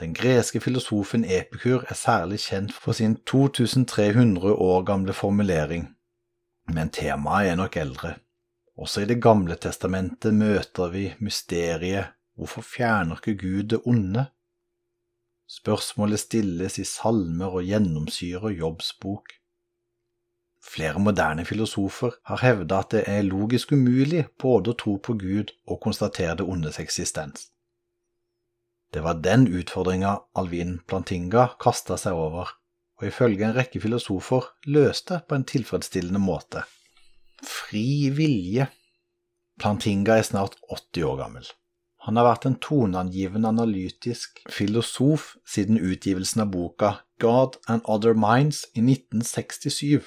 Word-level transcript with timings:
Den 0.00 0.14
greske 0.14 0.60
filosofen 0.60 1.24
Epikur 1.24 1.84
er 1.88 1.94
særlig 1.94 2.40
kjent 2.40 2.72
for 2.72 2.92
sin 2.92 3.16
2300 3.26 4.54
år 4.54 4.82
gamle 4.84 5.12
formulering, 5.12 5.97
men 6.68 6.90
temaet 6.94 7.52
er 7.52 7.58
nok 7.58 7.76
eldre. 7.76 8.14
Også 8.78 9.02
i 9.02 9.08
Det 9.10 9.18
gamle 9.22 9.56
testamentet 9.56 10.34
møter 10.34 10.92
vi 10.92 11.08
mysteriet 11.18 12.14
Hvorfor 12.38 12.62
fjerner 12.62 13.18
ikke 13.18 13.34
Gud 13.34 13.62
det 13.72 13.80
onde? 13.84 14.28
Spørsmålet 15.50 16.20
stilles 16.20 16.78
i 16.78 16.84
salmer 16.86 17.50
og 17.50 17.64
gjennomsyrer 17.66 18.52
Jobbs 18.54 18.92
bok. 19.02 19.32
Flere 20.62 21.00
moderne 21.02 21.44
filosofer 21.48 22.14
har 22.30 22.42
hevda 22.44 22.78
at 22.84 22.90
det 22.94 23.02
er 23.10 23.26
logisk 23.26 23.72
umulig 23.72 24.26
både 24.38 24.70
å 24.70 24.78
tro 24.78 24.94
på 25.02 25.16
Gud 25.18 25.50
og 25.66 25.80
konstatere 25.82 26.36
det 26.38 26.46
ondes 26.46 26.78
eksistens. 26.78 27.48
Det 28.94 29.02
var 29.02 29.18
den 29.24 29.48
utfordringa 29.48 30.14
Alvin 30.38 30.78
Plantinga 30.86 31.48
kasta 31.60 31.98
seg 31.98 32.14
over, 32.14 32.54
og 32.98 33.06
ifølge 33.06 33.46
en 33.46 33.54
rekke 33.56 33.80
filosofer 33.80 34.50
løste 34.66 35.20
på 35.28 35.38
en 35.38 35.46
tilfredsstillende 35.46 36.20
måte. 36.22 36.64
Fri 37.44 38.10
vilje. 38.14 38.66
Plantinga 39.58 40.18
er 40.18 40.26
snart 40.26 40.58
80 40.70 41.06
år 41.06 41.16
gammel. 41.22 41.46
Han 42.06 42.18
har 42.18 42.28
vært 42.28 42.46
en 42.48 42.58
toneangivende 42.62 43.50
analytisk 43.50 44.38
filosof 44.50 45.34
siden 45.46 45.80
utgivelsen 45.82 46.44
av 46.44 46.52
boka 46.54 46.92
God 47.22 47.58
and 47.68 47.82
Other 47.90 48.14
Minds 48.14 48.62
i 48.72 48.82
1967, 48.84 50.06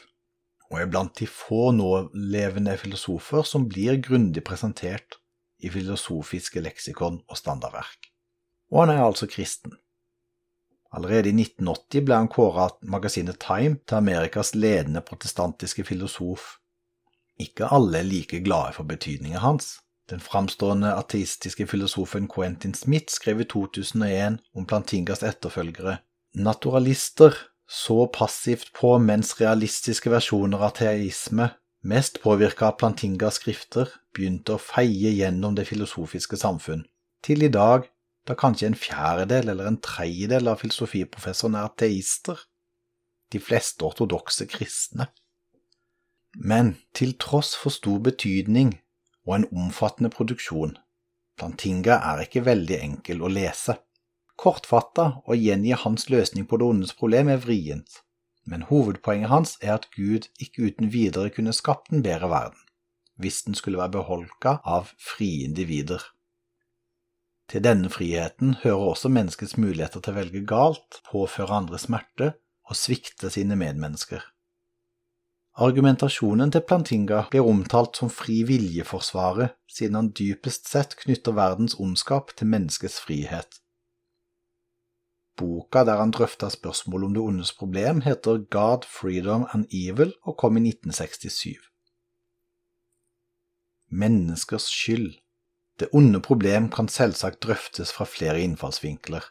og 0.71 0.79
er 0.79 0.87
blant 0.91 1.17
de 1.19 1.27
få 1.27 1.73
nålevende 1.75 2.77
filosofer 2.79 3.43
som 3.47 3.67
blir 3.69 3.99
grundig 4.03 4.43
presentert 4.47 5.19
i 5.61 5.69
filosofiske 5.69 6.63
leksikon 6.63 7.19
og 7.27 7.37
standardverk. 7.37 8.09
Og 8.71 8.85
han 8.85 8.95
er 8.95 9.03
altså 9.03 9.27
kristen. 9.27 9.75
Allerede 10.91 11.29
i 11.31 11.35
1980 11.35 12.03
ble 12.05 12.17
han 12.19 12.31
kåret 12.31 12.63
av 12.65 12.89
magasinet 12.93 13.39
Time 13.39 13.79
til 13.87 14.01
Amerikas 14.01 14.55
ledende 14.55 15.03
protestantiske 15.07 15.85
filosof. 15.87 16.57
Ikke 17.39 17.69
alle 17.71 18.01
er 18.01 18.09
like 18.09 18.41
glade 18.43 18.75
for 18.75 18.87
betydningen 18.87 19.39
hans. 19.39 19.77
Den 20.11 20.19
framstående 20.19 20.91
ateistiske 20.99 21.67
filosofen 21.71 22.27
Quentin 22.27 22.73
Smith 22.75 23.13
skrev 23.13 23.41
i 23.41 23.47
2001 23.47 24.41
om 24.53 24.67
Plantingas 24.67 25.23
etterfølgere 25.23 26.01
Naturalister 26.35 27.35
så 27.71 28.05
passivt 28.07 28.73
på 28.75 28.97
mens 28.99 29.33
realistiske 29.39 30.11
versjoner 30.11 30.63
av 30.67 30.75
teisme, 30.75 31.47
mest 31.87 32.19
påvirka 32.23 32.67
av 32.67 32.77
Plantingas 32.79 33.39
skrifter, 33.39 33.87
begynte 34.15 34.57
å 34.57 34.61
feie 34.63 35.11
gjennom 35.15 35.55
det 35.55 35.69
filosofiske 35.71 36.39
samfunn, 36.39 36.83
til 37.23 37.47
i 37.47 37.51
dag 37.51 37.87
da 38.27 38.35
kanskje 38.37 38.69
en 38.69 38.77
fjerdedel 38.77 39.49
eller 39.53 39.69
en 39.69 39.79
tredjedel 39.81 40.51
av 40.51 40.61
filosofiprofessorene 40.61 41.61
er 41.61 41.71
ateister, 41.71 42.45
de 43.31 43.39
fleste 43.39 43.85
ortodokse 43.87 44.45
kristne. 44.51 45.09
Men 46.35 46.75
til 46.95 47.15
tross 47.19 47.55
for 47.59 47.73
stor 47.73 47.99
betydning 48.03 48.77
og 49.27 49.35
en 49.37 49.49
omfattende 49.51 50.11
produksjon, 50.13 50.77
Plantinga 51.41 51.95
er 52.05 52.19
ikke 52.25 52.43
veldig 52.45 52.77
enkel 52.85 53.23
å 53.25 53.29
lese. 53.31 53.73
Kortfatta 54.37 55.05
å 55.25 55.37
gjengi 55.37 55.73
hans 55.83 56.07
løsning 56.13 56.45
på 56.49 56.59
det 56.61 56.67
ondes 56.67 56.93
problem 56.97 57.31
er 57.33 57.41
vrient, 57.41 58.01
men 58.45 58.65
hovedpoenget 58.69 59.31
hans 59.31 59.55
er 59.61 59.75
at 59.79 59.87
Gud 59.95 60.27
ikke 60.41 60.69
uten 60.69 60.91
videre 60.93 61.33
kunne 61.33 61.53
skapt 61.57 61.89
en 61.93 62.03
bedre 62.05 62.29
verden, 62.29 62.61
hvis 63.21 63.41
den 63.47 63.57
skulle 63.57 63.81
være 63.81 63.95
beholka 63.97 64.59
av 64.65 64.93
frie 65.01 65.47
individer. 65.47 66.01
Til 67.51 67.63
denne 67.65 67.89
friheten 67.91 68.53
hører 68.63 68.93
også 68.93 69.09
menneskets 69.11 69.57
muligheter 69.59 69.99
til 69.99 70.13
å 70.13 70.19
velge 70.21 70.41
galt, 70.47 71.01
påføre 71.09 71.57
andre 71.57 71.79
smerte 71.83 72.29
og 72.69 72.77
svikte 72.79 73.27
sine 73.33 73.57
medmennesker. 73.59 74.23
Argumentasjonen 75.59 76.53
til 76.55 76.63
Plantinga 76.63 77.25
blir 77.33 77.43
omtalt 77.43 77.97
som 77.99 78.09
fri 78.09 78.37
viljeforsvaret, 78.47 79.57
siden 79.67 79.97
han 79.99 80.11
dypest 80.15 80.69
sett 80.71 80.95
knytter 81.01 81.35
verdens 81.35 81.75
ondskap 81.75 82.31
til 82.39 82.47
menneskets 82.53 83.01
frihet. 83.03 83.59
Boka 85.35 85.83
der 85.83 85.99
han 85.99 86.13
drøfta 86.15 86.47
spørsmålet 86.53 87.09
om 87.09 87.17
det 87.17 87.25
ondes 87.25 87.51
problem, 87.59 87.99
heter 88.07 88.45
God, 88.55 88.87
Freedom 88.87 89.43
and 89.51 89.67
Evil 89.75 90.15
og 90.23 90.37
kom 90.39 90.55
i 90.55 90.63
1967. 90.69 91.59
Menneskers 93.91 94.69
skyld 94.71 95.19
Det 95.81 95.87
onde 95.97 96.19
problem 96.21 96.67
kan 96.69 96.85
selvsagt 96.93 97.39
drøftes 97.41 97.89
fra 97.95 98.05
flere 98.05 98.43
innfallsvinkler. 98.45 99.23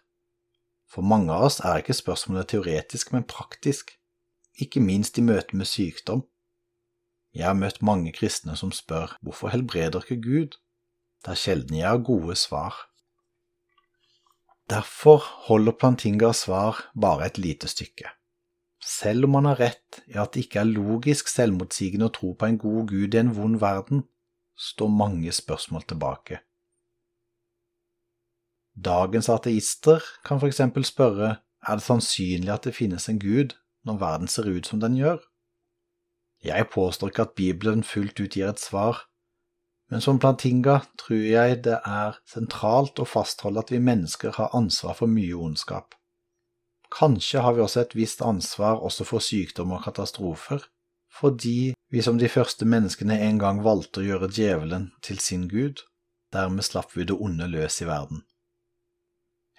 For 0.90 1.06
mange 1.06 1.30
av 1.30 1.44
oss 1.46 1.60
er 1.62 1.78
ikke 1.78 1.94
spørsmålet 1.94 2.50
teoretisk, 2.50 3.12
men 3.14 3.22
praktisk, 3.22 3.92
ikke 4.58 4.82
minst 4.82 5.20
i 5.20 5.22
møte 5.22 5.54
med 5.54 5.70
sykdom. 5.70 6.24
Jeg 7.30 7.46
har 7.46 7.54
møtt 7.54 7.78
mange 7.86 8.10
kristne 8.10 8.58
som 8.58 8.74
spør 8.74 9.14
hvorfor 9.22 9.54
helbreder 9.54 10.02
ikke 10.02 10.18
Gud? 10.26 10.58
Det 11.22 11.36
er 11.36 11.38
sjelden 11.38 11.78
jeg 11.78 11.86
har 11.86 12.02
gode 12.02 12.34
svar. 12.34 12.74
Derfor 14.66 15.22
holder 15.46 15.78
Plantingas 15.78 16.48
svar 16.48 16.82
bare 16.98 17.30
et 17.30 17.38
lite 17.38 17.70
stykke. 17.70 18.10
Selv 18.82 19.30
om 19.30 19.38
han 19.38 19.52
har 19.52 19.62
rett 19.68 20.02
i 20.10 20.18
at 20.18 20.34
det 20.34 20.48
ikke 20.48 20.64
er 20.64 20.74
logisk 20.74 21.30
selvmotsigende 21.30 22.10
å 22.10 22.16
tro 22.18 22.34
på 22.34 22.50
en 22.50 22.58
god 22.58 22.90
Gud 22.90 23.14
i 23.14 23.22
en 23.22 23.36
vond 23.38 23.62
verden, 23.62 24.08
står 24.60 24.92
mange 24.92 25.32
spørsmål 25.32 25.86
tilbake. 25.88 26.40
Dagens 28.76 29.28
ateister 29.32 30.04
kan 30.24 30.40
eksempel 30.46 30.84
spørre 30.84 31.36
er 31.60 31.76
det 31.76 31.84
sannsynlig 31.84 32.52
at 32.54 32.64
det 32.68 32.76
finnes 32.76 33.08
en 33.08 33.20
Gud 33.20 33.56
når 33.84 34.00
verden 34.00 34.28
ser 34.28 34.48
ut 34.48 34.66
som 34.68 34.80
den 34.80 34.96
gjør? 34.96 35.18
Jeg 36.44 36.70
påstår 36.72 37.10
ikke 37.10 37.26
at 37.28 37.36
Bibelen 37.36 37.84
fullt 37.84 38.20
ut 38.20 38.36
gir 38.36 38.48
et 38.48 38.60
svar, 38.60 39.04
men 39.90 40.00
som 40.00 40.20
Plantinga 40.22 40.78
tror 41.00 41.20
jeg 41.20 41.62
det 41.66 41.80
er 41.84 42.16
sentralt 42.28 43.00
å 43.02 43.08
fastholde 43.08 43.60
at 43.60 43.72
vi 43.74 43.80
mennesker 43.82 44.36
har 44.38 44.54
ansvar 44.56 44.96
for 44.96 45.10
mye 45.10 45.36
ondskap. 45.36 45.96
Kanskje 46.94 47.42
har 47.44 47.54
vi 47.54 47.64
også 47.64 47.84
et 47.84 47.96
visst 47.98 48.22
ansvar 48.22 48.80
også 48.86 49.04
for 49.06 49.22
sykdom 49.22 49.74
og 49.76 49.84
katastrofer, 49.84 50.62
fordi 51.10 51.74
vi 51.90 52.02
som 52.02 52.18
de 52.18 52.28
første 52.28 52.64
menneskene 52.64 53.18
en 53.26 53.38
gang 53.42 53.64
valgte 53.64 54.00
å 54.00 54.06
gjøre 54.06 54.30
djevelen 54.30 54.90
til 55.02 55.18
sin 55.18 55.48
gud, 55.50 55.82
dermed 56.32 56.64
slapp 56.64 56.94
vi 56.96 57.04
det 57.04 57.16
onde 57.18 57.48
løs 57.50 57.80
i 57.82 57.88
verden. 57.88 58.22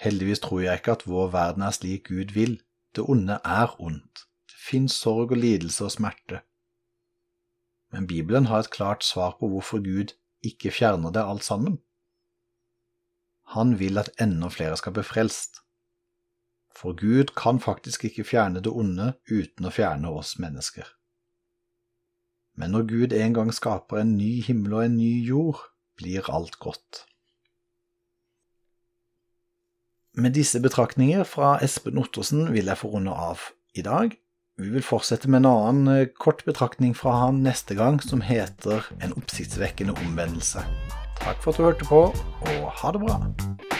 Heldigvis 0.01 0.41
tror 0.41 0.63
jeg 0.63 0.79
ikke 0.79 0.95
at 0.95 1.07
vår 1.07 1.27
verden 1.35 1.65
er 1.67 1.75
slik 1.75 2.07
Gud 2.09 2.31
vil, 2.33 2.55
det 2.95 3.03
onde 3.03 3.37
er 3.45 3.75
ondt, 3.79 4.25
det 4.49 4.57
finnes 4.57 4.95
sorg 4.95 5.35
og 5.35 5.37
lidelse 5.37 5.85
og 5.85 5.91
smerte. 5.97 6.41
Men 7.91 8.07
Bibelen 8.07 8.47
har 8.47 8.63
et 8.63 8.71
klart 8.71 9.03
svar 9.03 9.35
på 9.39 9.51
hvorfor 9.51 9.83
Gud 9.83 10.15
ikke 10.41 10.71
fjerner 10.71 11.11
det 11.11 11.21
alt 11.21 11.43
sammen. 11.43 11.81
Han 13.51 13.79
vil 13.79 13.99
at 13.99 14.09
enda 14.21 14.47
flere 14.47 14.77
skal 14.79 14.95
bli 14.95 15.03
frelst. 15.03 15.59
For 16.71 16.95
Gud 16.95 17.35
kan 17.35 17.59
faktisk 17.59 18.05
ikke 18.07 18.23
fjerne 18.23 18.63
det 18.63 18.71
onde 18.71 19.13
uten 19.27 19.67
å 19.67 19.73
fjerne 19.75 20.09
oss 20.09 20.37
mennesker. 20.39 20.87
Men 22.57 22.73
når 22.75 22.87
Gud 22.89 23.13
en 23.15 23.35
gang 23.35 23.53
skaper 23.55 24.01
en 24.01 24.17
ny 24.17 24.41
himmel 24.45 24.75
og 24.75 24.85
en 24.85 24.97
ny 24.99 25.13
jord, 25.27 25.61
blir 25.97 26.27
alt 26.33 26.59
godt. 26.59 27.05
Med 30.13 30.35
disse 30.35 30.59
betraktninger 30.59 31.23
fra 31.23 31.55
Espen 31.63 32.01
Ottersen 32.01 32.49
vil 32.51 32.67
jeg 32.67 32.81
få 32.81 32.91
runde 32.91 33.13
av 33.15 33.45
i 33.75 33.85
dag. 33.85 34.17
Vi 34.59 34.69
vil 34.69 34.83
fortsette 34.83 35.31
med 35.31 35.41
en 35.41 35.51
annen 35.51 35.93
eh, 35.93 36.09
kort 36.19 36.43
betraktning 36.45 36.91
fra 36.97 37.15
han 37.23 37.39
neste 37.45 37.77
gang, 37.79 38.01
som 38.03 38.21
heter 38.21 38.91
En 39.01 39.15
oppsiktsvekkende 39.15 39.95
omvendelse. 40.03 40.67
Takk 41.21 41.39
for 41.39 41.53
at 41.53 41.57
du 41.57 41.69
hørte 41.69 41.87
på, 41.87 42.03
og 42.11 42.71
ha 42.83 42.91
det 42.91 43.05
bra. 43.07 43.70